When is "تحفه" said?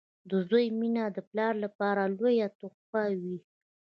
2.59-3.03